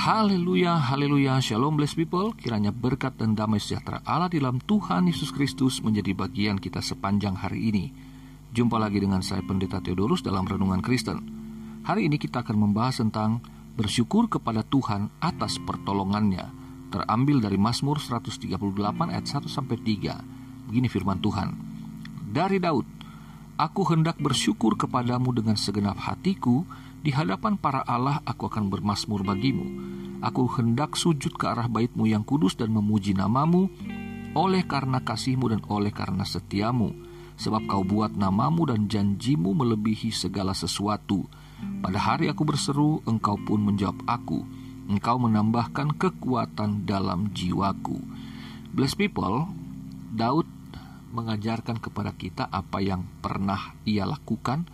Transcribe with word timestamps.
Haleluya, 0.00 0.80
haleluya, 0.80 1.44
shalom 1.44 1.76
blessed 1.76 1.92
people. 1.92 2.32
Kiranya 2.32 2.72
berkat 2.72 3.20
dan 3.20 3.36
damai 3.36 3.60
sejahtera 3.60 4.00
Allah 4.08 4.32
di 4.32 4.40
dalam 4.40 4.56
Tuhan 4.56 5.04
Yesus 5.04 5.28
Kristus 5.28 5.84
menjadi 5.84 6.16
bagian 6.16 6.56
kita 6.56 6.80
sepanjang 6.80 7.36
hari 7.36 7.68
ini. 7.68 7.92
Jumpa 8.48 8.80
lagi 8.80 8.96
dengan 8.96 9.20
saya 9.20 9.44
Pendeta 9.44 9.76
Theodorus 9.76 10.24
dalam 10.24 10.48
Renungan 10.48 10.80
Kristen. 10.80 11.20
Hari 11.84 12.08
ini 12.08 12.16
kita 12.16 12.40
akan 12.40 12.56
membahas 12.56 13.04
tentang 13.04 13.44
bersyukur 13.76 14.32
kepada 14.32 14.64
Tuhan 14.64 15.12
atas 15.20 15.60
pertolongannya. 15.60 16.48
Terambil 16.88 17.44
dari 17.44 17.60
Mazmur 17.60 18.00
138 18.00 18.56
ayat 19.04 19.24
1 19.28 19.52
sampai 19.52 19.76
3 19.84 20.64
Begini 20.72 20.88
firman 20.88 21.20
Tuhan. 21.20 21.52
Dari 22.24 22.56
Daud 22.56 22.88
Aku 23.60 23.84
hendak 23.84 24.16
bersyukur 24.16 24.80
kepadamu 24.80 25.36
dengan 25.36 25.60
segenap 25.60 26.00
hatiku 26.00 26.64
di 27.00 27.10
hadapan 27.12 27.56
para 27.56 27.80
Allah 27.88 28.20
aku 28.28 28.48
akan 28.52 28.68
bermasmur 28.68 29.24
bagimu. 29.24 29.64
Aku 30.20 30.44
hendak 30.52 31.00
sujud 31.00 31.32
ke 31.32 31.48
arah 31.48 31.64
baitmu 31.64 32.04
yang 32.04 32.20
kudus 32.20 32.52
dan 32.52 32.68
memuji 32.76 33.16
namamu 33.16 33.72
oleh 34.36 34.68
karena 34.68 35.00
kasihmu 35.00 35.48
dan 35.48 35.62
oleh 35.64 35.88
karena 35.90 36.28
setiamu. 36.28 36.92
Sebab 37.40 37.64
kau 37.64 37.80
buat 37.88 38.12
namamu 38.12 38.68
dan 38.68 38.84
janjimu 38.84 39.56
melebihi 39.56 40.12
segala 40.12 40.52
sesuatu. 40.52 41.24
Pada 41.80 41.96
hari 41.96 42.28
aku 42.28 42.44
berseru, 42.44 43.00
engkau 43.08 43.40
pun 43.40 43.64
menjawab 43.64 43.96
aku. 44.04 44.44
Engkau 44.92 45.16
menambahkan 45.16 45.96
kekuatan 45.96 46.84
dalam 46.84 47.32
jiwaku. 47.32 47.96
Bless 48.76 48.92
people, 48.92 49.48
Daud 50.12 50.44
mengajarkan 51.16 51.80
kepada 51.80 52.12
kita 52.12 52.44
apa 52.52 52.84
yang 52.84 53.08
pernah 53.24 53.72
ia 53.88 54.04
lakukan 54.04 54.68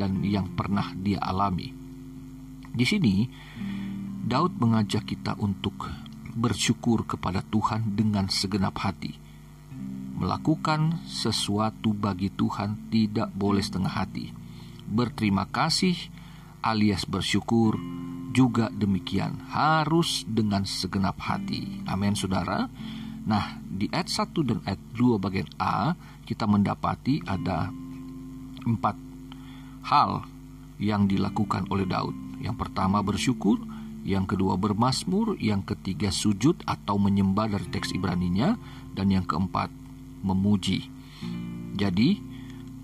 dan 0.00 0.24
yang 0.24 0.56
pernah 0.56 0.96
dia 0.96 1.20
alami. 1.20 1.68
Di 2.72 2.88
sini, 2.88 3.28
Daud 4.24 4.56
mengajak 4.56 5.04
kita 5.04 5.36
untuk 5.36 5.84
bersyukur 6.32 7.04
kepada 7.04 7.44
Tuhan 7.44 7.92
dengan 7.92 8.32
segenap 8.32 8.80
hati. 8.80 9.12
Melakukan 10.16 11.04
sesuatu 11.04 11.92
bagi 11.92 12.32
Tuhan 12.32 12.88
tidak 12.88 13.28
boleh 13.36 13.60
setengah 13.60 13.92
hati. 13.92 14.32
Berterima 14.88 15.44
kasih 15.48 15.96
alias 16.64 17.08
bersyukur 17.08 17.76
juga 18.30 18.70
demikian 18.70 19.42
harus 19.50 20.22
dengan 20.28 20.62
segenap 20.62 21.18
hati. 21.18 21.82
Amin 21.90 22.14
saudara. 22.14 22.70
Nah, 23.26 23.58
di 23.64 23.90
ayat 23.90 24.08
1 24.08 24.46
dan 24.46 24.58
ayat 24.64 24.80
2 24.94 25.18
bagian 25.18 25.50
A 25.58 25.98
kita 26.22 26.46
mendapati 26.46 27.20
ada 27.26 27.68
empat 28.64 29.09
hal 29.84 30.24
yang 30.80 31.06
dilakukan 31.06 31.68
oleh 31.68 31.84
Daud. 31.84 32.16
Yang 32.40 32.56
pertama 32.56 33.04
bersyukur, 33.04 33.60
yang 34.00 34.24
kedua 34.24 34.56
bermasmur, 34.56 35.36
yang 35.36 35.60
ketiga 35.60 36.08
sujud 36.08 36.64
atau 36.64 36.96
menyembah 36.96 37.52
dari 37.52 37.68
teks 37.68 37.92
Ibraninya, 37.92 38.56
dan 38.96 39.12
yang 39.12 39.28
keempat 39.28 39.68
memuji. 40.24 40.88
Jadi, 41.76 42.16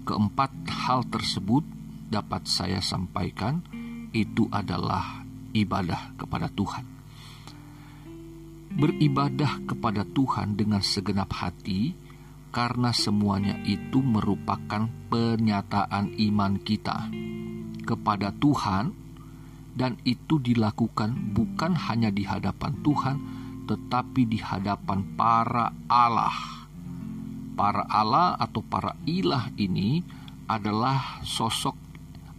keempat 0.05 0.53
hal 0.69 1.09
tersebut 1.09 1.65
dapat 2.13 2.47
saya 2.47 2.85
sampaikan 2.85 3.65
itu 4.13 4.47
adalah 4.53 5.25
ibadah 5.57 6.15
kepada 6.21 6.53
Tuhan. 6.53 6.85
Beribadah 8.77 9.65
kepada 9.65 10.05
Tuhan 10.05 10.53
dengan 10.53 10.85
segenap 10.85 11.33
hati 11.33 11.97
karena 12.57 12.89
semuanya 12.97 13.61
itu 13.69 14.01
merupakan 14.01 14.89
pernyataan 15.13 16.17
iman 16.17 16.57
kita 16.57 17.13
kepada 17.85 18.33
Tuhan 18.33 18.97
dan 19.77 20.01
itu 20.09 20.41
dilakukan 20.41 21.37
bukan 21.37 21.77
hanya 21.77 22.09
di 22.09 22.25
hadapan 22.25 22.73
Tuhan 22.81 23.17
tetapi 23.69 24.25
di 24.25 24.41
hadapan 24.41 25.05
para 25.21 25.69
Allah. 25.85 26.65
Para 27.61 27.85
Allah 27.93 28.41
atau 28.41 28.65
para 28.65 28.97
ilah 29.05 29.53
ini 29.61 30.01
adalah 30.49 31.21
sosok 31.29 31.77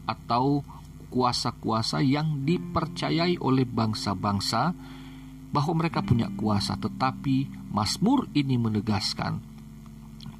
atau 0.09 0.65
kuasa-kuasa 1.13 2.01
yang 2.01 2.41
dipercayai 2.41 3.37
oleh 3.37 3.69
bangsa-bangsa 3.69 4.73
bahwa 5.53 5.73
mereka 5.77 6.01
punya 6.01 6.33
kuasa 6.33 6.73
tetapi 6.73 7.69
Mazmur 7.69 8.25
ini 8.33 8.57
menegaskan 8.57 9.56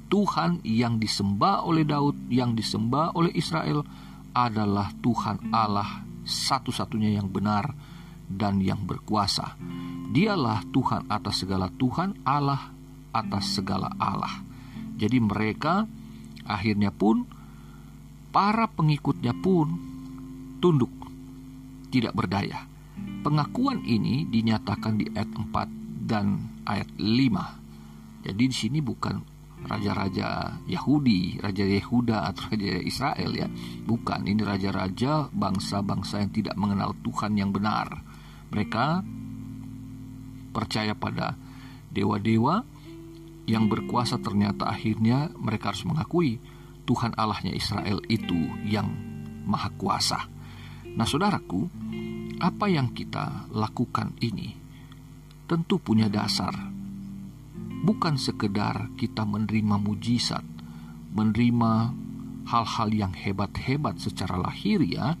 Tuhan 0.08 0.64
yang 0.64 0.96
disembah 0.96 1.68
oleh 1.68 1.84
Daud, 1.84 2.16
yang 2.32 2.56
disembah 2.56 3.12
oleh 3.12 3.32
Israel 3.36 3.84
adalah 4.32 4.92
Tuhan 5.04 5.52
Allah 5.52 6.04
satu-satunya 6.24 7.16
yang 7.20 7.28
benar 7.28 7.72
dan 8.28 8.60
yang 8.60 8.84
berkuasa. 8.84 9.56
Dialah 10.08 10.64
Tuhan 10.72 11.08
atas 11.08 11.44
segala 11.44 11.68
Tuhan, 11.72 12.24
Allah 12.24 12.72
atas 13.12 13.60
segala 13.60 13.92
Allah. 14.00 14.44
Jadi 14.96 15.20
mereka 15.20 15.84
akhirnya 16.48 16.92
pun 16.92 17.28
para 18.32 18.68
pengikutnya 18.68 19.36
pun 19.36 19.68
tunduk, 20.60 20.92
tidak 21.92 22.16
berdaya. 22.16 22.64
Pengakuan 23.24 23.84
ini 23.84 24.24
dinyatakan 24.28 24.96
di 24.96 25.06
ayat 25.12 25.28
4 25.32 26.08
dan 26.08 26.40
ayat 26.64 26.88
5. 26.96 28.24
Jadi 28.24 28.42
di 28.48 28.56
sini 28.56 28.78
bukan 28.80 29.37
raja-raja 29.68 30.58
Yahudi, 30.64 31.38
raja 31.38 31.62
Yehuda 31.62 32.32
atau 32.32 32.48
raja 32.50 32.80
Israel 32.80 33.30
ya. 33.36 33.48
Bukan, 33.84 34.24
ini 34.24 34.40
raja-raja 34.40 35.28
bangsa-bangsa 35.30 36.24
yang 36.24 36.32
tidak 36.32 36.56
mengenal 36.56 36.96
Tuhan 37.04 37.36
yang 37.36 37.52
benar. 37.52 38.00
Mereka 38.48 39.04
percaya 40.56 40.96
pada 40.96 41.36
dewa-dewa 41.92 42.64
yang 43.48 43.68
berkuasa 43.68 44.20
ternyata 44.20 44.68
akhirnya 44.68 45.32
mereka 45.36 45.72
harus 45.72 45.84
mengakui 45.88 46.40
Tuhan 46.88 47.16
Allahnya 47.16 47.52
Israel 47.52 48.00
itu 48.08 48.36
yang 48.64 48.88
maha 49.44 49.72
kuasa. 49.76 50.28
Nah 50.88 51.04
saudaraku, 51.04 51.68
apa 52.40 52.66
yang 52.68 52.92
kita 52.96 53.48
lakukan 53.52 54.16
ini 54.24 54.56
tentu 55.48 55.80
punya 55.80 56.12
dasar 56.12 56.77
bukan 57.88 58.20
sekedar 58.20 58.92
kita 59.00 59.24
menerima 59.24 59.80
mujizat, 59.80 60.44
menerima 61.16 61.96
hal-hal 62.44 62.88
yang 62.92 63.16
hebat-hebat 63.16 63.96
secara 63.96 64.36
lahir 64.36 64.84
ya, 64.84 65.16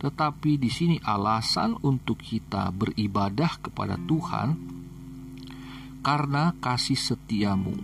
tetapi 0.00 0.56
di 0.56 0.72
sini 0.72 0.96
alasan 1.04 1.76
untuk 1.84 2.16
kita 2.16 2.72
beribadah 2.72 3.60
kepada 3.60 4.00
Tuhan 4.00 4.56
karena 6.00 6.56
kasih 6.56 6.96
setiamu 6.96 7.76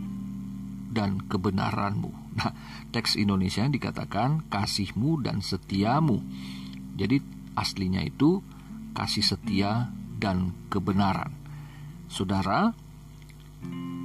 dan 0.88 1.20
kebenaranmu. 1.28 2.12
Nah, 2.32 2.56
teks 2.88 3.20
Indonesia 3.20 3.68
dikatakan 3.68 4.48
kasihmu 4.48 5.20
dan 5.20 5.44
setiamu. 5.44 6.24
Jadi 6.96 7.20
aslinya 7.52 8.00
itu 8.00 8.40
kasih 8.96 9.24
setia 9.24 9.92
dan 10.16 10.56
kebenaran. 10.72 11.36
Saudara, 12.08 12.72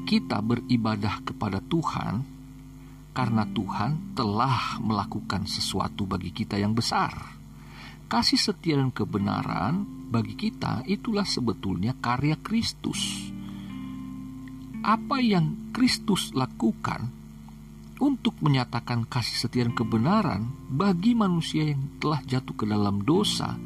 kita 0.07 0.39
beribadah 0.39 1.19
kepada 1.27 1.59
Tuhan 1.59 2.23
karena 3.11 3.43
Tuhan 3.43 4.15
telah 4.15 4.79
melakukan 4.79 5.43
sesuatu 5.43 6.07
bagi 6.07 6.31
kita 6.31 6.55
yang 6.55 6.71
besar. 6.71 7.11
Kasih 8.07 8.39
setia 8.39 8.79
dan 8.79 8.95
kebenaran 8.95 9.83
bagi 10.07 10.39
kita 10.39 10.87
itulah 10.87 11.27
sebetulnya 11.27 11.91
karya 11.99 12.39
Kristus. 12.39 13.27
Apa 14.79 15.19
yang 15.19 15.75
Kristus 15.75 16.31
lakukan 16.31 17.11
untuk 17.99 18.39
menyatakan 18.39 19.03
kasih 19.11 19.35
setia 19.43 19.67
dan 19.67 19.75
kebenaran 19.75 20.47
bagi 20.71 21.19
manusia 21.19 21.67
yang 21.67 21.99
telah 21.99 22.23
jatuh 22.23 22.55
ke 22.55 22.63
dalam 22.63 23.03
dosa, 23.03 23.59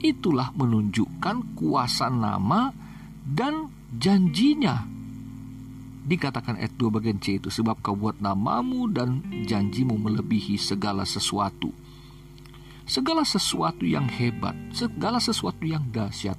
itulah 0.00 0.48
menunjukkan 0.56 1.52
kuasa 1.52 2.08
nama 2.08 2.72
dan 3.20 3.68
janjinya 3.92 4.94
dikatakan 6.04 6.60
ayat 6.60 6.76
2 6.76 6.92
bagian 6.92 7.16
C 7.16 7.40
itu 7.40 7.48
sebab 7.48 7.80
kau 7.80 7.96
buat 7.96 8.20
namamu 8.20 8.92
dan 8.92 9.24
janjimu 9.48 9.96
melebihi 9.96 10.60
segala 10.60 11.08
sesuatu. 11.08 11.72
Segala 12.84 13.24
sesuatu 13.24 13.88
yang 13.88 14.04
hebat 14.12 14.52
segala 14.76 15.16
sesuatu 15.16 15.64
yang 15.64 15.88
dahsyat 15.88 16.36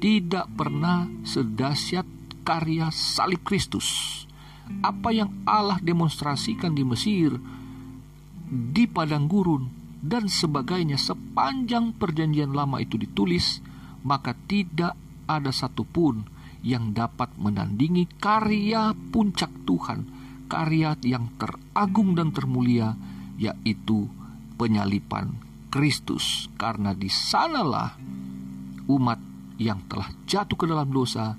tidak 0.00 0.48
pernah 0.56 1.04
sedahsyat 1.28 2.08
karya 2.48 2.88
salib 2.88 3.44
Kristus. 3.44 4.24
Apa 4.80 5.12
yang 5.12 5.28
Allah 5.44 5.76
demonstrasikan 5.84 6.72
di 6.72 6.88
Mesir 6.88 7.36
di 8.48 8.88
padang 8.88 9.28
gurun 9.28 9.68
dan 10.00 10.28
sebagainya 10.28 10.96
sepanjang 10.96 11.96
perjanjian 11.96 12.52
lama 12.52 12.80
itu 12.80 12.96
ditulis 12.96 13.60
maka 14.04 14.36
tidak 14.48 14.96
ada 15.24 15.48
satupun 15.48 16.28
yang 16.64 16.96
dapat 16.96 17.36
menandingi 17.36 18.08
karya 18.16 18.96
puncak 19.12 19.52
Tuhan, 19.68 20.08
karya 20.48 20.96
yang 21.04 21.36
teragung 21.36 22.16
dan 22.16 22.32
termulia, 22.32 22.96
yaitu 23.36 24.08
penyalipan 24.56 25.36
Kristus. 25.68 26.48
Karena 26.56 26.96
di 26.96 27.12
sanalah 27.12 28.00
umat 28.88 29.20
yang 29.60 29.84
telah 29.86 30.08
jatuh 30.24 30.56
ke 30.56 30.64
dalam 30.64 30.88
dosa 30.88 31.36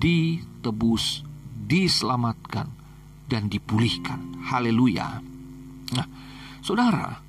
ditebus, 0.00 1.20
diselamatkan, 1.68 2.66
dan 3.28 3.46
dipulihkan. 3.52 4.40
Haleluya. 4.48 5.20
Nah, 5.92 6.06
saudara, 6.64 7.20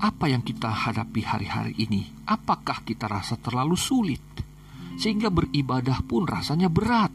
apa 0.00 0.24
yang 0.32 0.40
kita 0.40 0.72
hadapi 0.72 1.20
hari-hari 1.20 1.76
ini? 1.76 2.08
Apakah 2.24 2.80
kita 2.88 3.04
rasa 3.04 3.36
terlalu 3.36 3.76
sulit? 3.76 4.39
Sehingga 5.00 5.32
beribadah 5.32 6.04
pun 6.04 6.28
rasanya 6.28 6.68
berat. 6.68 7.08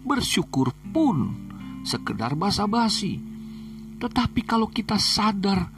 Bersyukur 0.00 0.72
pun 0.88 1.36
sekedar 1.84 2.32
basa-basi. 2.32 3.20
Tetapi 4.00 4.40
kalau 4.48 4.72
kita 4.72 4.96
sadar 4.96 5.68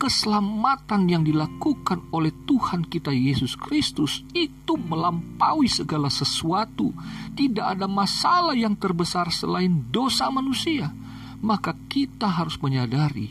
keselamatan 0.00 1.06
yang 1.06 1.22
dilakukan 1.22 2.10
oleh 2.10 2.34
Tuhan 2.48 2.88
kita 2.90 3.14
Yesus 3.14 3.54
Kristus 3.54 4.26
itu 4.34 4.74
melampaui 4.74 5.70
segala 5.70 6.10
sesuatu. 6.10 6.90
Tidak 7.38 7.62
ada 7.62 7.86
masalah 7.86 8.58
yang 8.58 8.74
terbesar 8.74 9.30
selain 9.30 9.86
dosa 9.94 10.26
manusia. 10.34 10.90
Maka 11.38 11.78
kita 11.86 12.26
harus 12.26 12.58
menyadari 12.58 13.30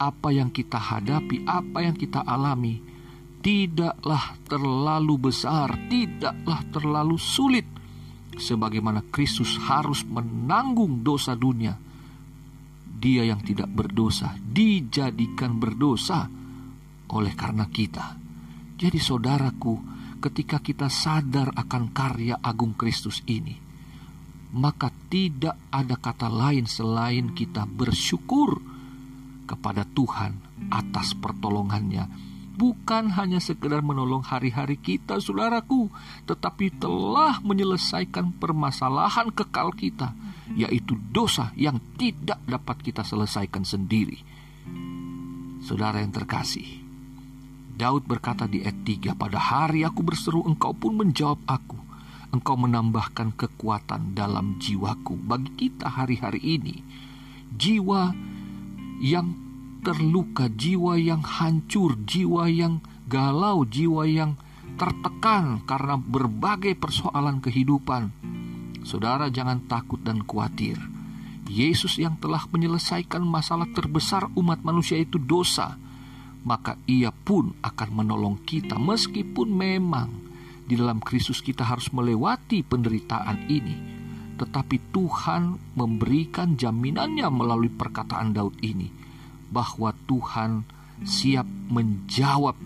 apa 0.00 0.32
yang 0.32 0.48
kita 0.48 0.80
hadapi, 0.80 1.44
apa 1.44 1.84
yang 1.84 1.92
kita 1.92 2.24
alami 2.24 2.89
tidaklah 3.40 4.36
terlalu 4.44 5.32
besar, 5.32 5.72
tidaklah 5.88 6.60
terlalu 6.72 7.16
sulit 7.16 7.66
sebagaimana 8.36 9.04
Kristus 9.08 9.56
harus 9.60 10.04
menanggung 10.04 11.04
dosa 11.04 11.36
dunia 11.36 11.76
dia 13.00 13.24
yang 13.24 13.40
tidak 13.40 13.72
berdosa 13.72 14.36
dijadikan 14.36 15.56
berdosa 15.56 16.28
oleh 17.16 17.32
karena 17.32 17.64
kita. 17.72 18.20
Jadi 18.76 19.00
saudaraku, 19.00 19.74
ketika 20.20 20.60
kita 20.60 20.92
sadar 20.92 21.56
akan 21.56 21.96
karya 21.96 22.36
agung 22.44 22.76
Kristus 22.76 23.24
ini, 23.24 23.56
maka 24.52 24.92
tidak 25.08 25.56
ada 25.72 25.96
kata 25.96 26.28
lain 26.28 26.68
selain 26.68 27.32
kita 27.32 27.64
bersyukur 27.64 28.60
kepada 29.48 29.88
Tuhan 29.88 30.36
atas 30.70 31.16
pertolongannya 31.16 32.29
bukan 32.60 33.08
hanya 33.16 33.40
sekedar 33.40 33.80
menolong 33.80 34.20
hari-hari 34.20 34.76
kita, 34.76 35.16
saudaraku, 35.16 35.88
tetapi 36.28 36.76
telah 36.76 37.40
menyelesaikan 37.40 38.36
permasalahan 38.36 39.32
kekal 39.32 39.72
kita, 39.72 40.12
yaitu 40.52 41.00
dosa 41.08 41.56
yang 41.56 41.80
tidak 41.96 42.36
dapat 42.44 42.76
kita 42.84 43.00
selesaikan 43.00 43.64
sendiri. 43.64 44.20
Saudara 45.64 46.04
yang 46.04 46.12
terkasih, 46.12 46.84
Daud 47.80 48.04
berkata 48.04 48.44
di 48.44 48.60
ayat 48.60 48.84
3, 48.84 49.16
Pada 49.16 49.40
hari 49.40 49.80
aku 49.88 50.04
berseru, 50.04 50.44
engkau 50.44 50.76
pun 50.76 51.00
menjawab 51.00 51.40
aku. 51.48 51.80
Engkau 52.28 52.60
menambahkan 52.60 53.40
kekuatan 53.40 54.12
dalam 54.12 54.60
jiwaku. 54.60 55.16
Bagi 55.16 55.50
kita 55.56 55.88
hari-hari 55.88 56.60
ini, 56.60 56.84
jiwa 57.56 58.12
yang 59.00 59.49
terluka, 59.80 60.52
jiwa 60.52 61.00
yang 61.00 61.24
hancur, 61.24 61.96
jiwa 62.04 62.46
yang 62.52 62.84
galau, 63.08 63.64
jiwa 63.64 64.04
yang 64.04 64.36
tertekan 64.76 65.64
karena 65.64 65.96
berbagai 65.96 66.76
persoalan 66.76 67.40
kehidupan. 67.40 68.12
Saudara, 68.84 69.28
jangan 69.28 69.64
takut 69.68 70.00
dan 70.00 70.24
khawatir. 70.24 70.76
Yesus 71.50 71.98
yang 71.98 72.14
telah 72.22 72.46
menyelesaikan 72.46 73.20
masalah 73.26 73.66
terbesar 73.74 74.30
umat 74.38 74.62
manusia 74.62 74.96
itu 74.96 75.18
dosa, 75.18 75.74
maka 76.46 76.78
Ia 76.86 77.10
pun 77.10 77.52
akan 77.58 77.88
menolong 77.90 78.38
kita, 78.46 78.78
meskipun 78.78 79.50
memang 79.50 80.08
di 80.64 80.78
dalam 80.78 81.02
Kristus 81.02 81.42
kita 81.42 81.66
harus 81.66 81.90
melewati 81.90 82.62
penderitaan 82.62 83.50
ini. 83.50 83.76
Tetapi 84.38 84.94
Tuhan 84.94 85.74
memberikan 85.76 86.54
jaminannya 86.56 87.28
melalui 87.28 87.68
perkataan 87.68 88.32
Daud 88.32 88.56
ini 88.62 89.09
bahwa 89.50 89.92
Tuhan 90.06 90.64
siap 91.02 91.46
menjawab 91.46 92.56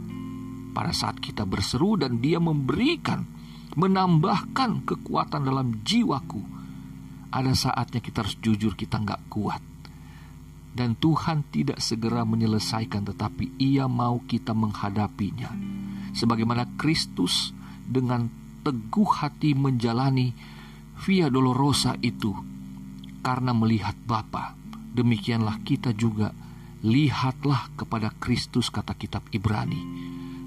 pada 0.75 0.91
saat 0.91 1.23
kita 1.23 1.47
berseru 1.47 1.95
dan 1.97 2.19
dia 2.19 2.43
memberikan 2.43 3.25
menambahkan 3.75 4.87
kekuatan 4.87 5.43
dalam 5.47 5.83
jiwaku. 5.83 6.43
Ada 7.35 7.55
saatnya 7.55 7.99
kita 7.99 8.23
harus 8.23 8.39
jujur 8.39 8.79
kita 8.79 9.03
nggak 9.03 9.27
kuat. 9.31 9.63
Dan 10.75 10.99
Tuhan 10.99 11.47
tidak 11.55 11.79
segera 11.79 12.27
menyelesaikan 12.27 13.07
tetapi 13.07 13.59
ia 13.63 13.87
mau 13.87 14.23
kita 14.27 14.51
menghadapinya. 14.55 15.51
Sebagaimana 16.15 16.67
Kristus 16.75 17.55
dengan 17.87 18.27
teguh 18.67 19.11
hati 19.23 19.55
menjalani 19.55 20.35
via 21.07 21.31
dolorosa 21.31 21.95
itu 22.03 22.35
karena 23.23 23.55
melihat 23.55 23.95
Bapa. 24.07 24.55
Demikianlah 24.95 25.63
kita 25.63 25.91
juga 25.95 26.31
Lihatlah 26.85 27.73
kepada 27.81 28.13
Kristus 28.21 28.69
kata 28.69 28.93
kitab 28.93 29.25
Ibrani. 29.33 29.81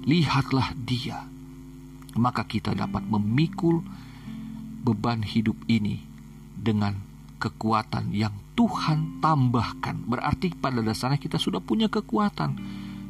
Lihatlah 0.06 0.70
dia. 0.78 1.26
Maka 2.14 2.46
kita 2.46 2.78
dapat 2.78 3.02
memikul 3.10 3.82
beban 4.86 5.26
hidup 5.26 5.58
ini 5.66 5.98
dengan 6.54 6.94
kekuatan 7.42 8.14
yang 8.14 8.30
Tuhan 8.54 9.18
tambahkan. 9.18 10.06
Berarti 10.06 10.54
pada 10.54 10.78
dasarnya 10.78 11.18
kita 11.18 11.42
sudah 11.42 11.58
punya 11.58 11.90
kekuatan. 11.90 12.54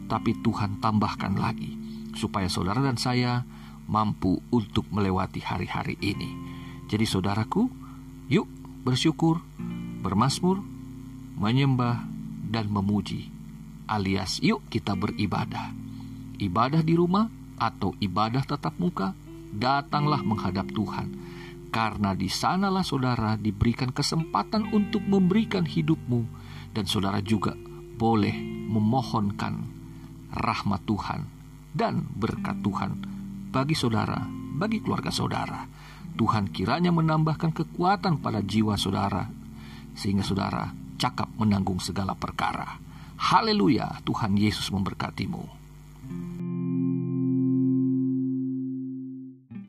Tapi 0.08 0.40
Tuhan 0.40 0.80
tambahkan 0.80 1.36
lagi. 1.36 1.76
Supaya 2.16 2.48
saudara 2.48 2.80
dan 2.80 2.96
saya 2.96 3.44
mampu 3.92 4.40
untuk 4.48 4.88
melewati 4.88 5.44
hari-hari 5.44 6.00
ini. 6.00 6.32
Jadi 6.88 7.04
saudaraku, 7.04 7.68
yuk 8.32 8.48
bersyukur, 8.88 9.44
bermasmur, 10.00 10.64
menyembah, 11.36 12.17
dan 12.48 12.72
memuji, 12.72 13.28
alias 13.84 14.40
yuk 14.40 14.64
kita 14.72 14.96
beribadah. 14.96 15.76
Ibadah 16.40 16.80
di 16.80 16.96
rumah 16.96 17.28
atau 17.60 17.92
ibadah 18.00 18.42
tatap 18.48 18.80
muka, 18.80 19.12
datanglah 19.52 20.24
menghadap 20.24 20.68
Tuhan. 20.72 21.08
Karena 21.68 22.16
di 22.16 22.32
sanalah 22.32 22.80
saudara 22.80 23.36
diberikan 23.36 23.92
kesempatan 23.92 24.72
untuk 24.72 25.04
memberikan 25.04 25.68
hidupmu 25.68 26.24
dan 26.72 26.88
saudara 26.88 27.20
juga 27.20 27.52
boleh 27.98 28.32
memohonkan 28.72 29.68
rahmat 30.32 30.80
Tuhan 30.88 31.20
dan 31.76 32.08
berkat 32.08 32.64
Tuhan 32.64 32.90
bagi 33.52 33.76
saudara, 33.76 34.24
bagi 34.56 34.80
keluarga 34.80 35.12
saudara. 35.12 35.68
Tuhan 36.18 36.50
kiranya 36.50 36.90
menambahkan 36.90 37.52
kekuatan 37.52 38.18
pada 38.18 38.40
jiwa 38.42 38.74
saudara 38.80 39.28
sehingga 39.94 40.26
saudara 40.26 40.77
cakap 40.98 41.30
menanggung 41.38 41.78
segala 41.78 42.12
perkara. 42.18 42.82
Haleluya, 43.18 44.02
Tuhan 44.02 44.34
Yesus 44.34 44.70
memberkatimu. 44.74 45.57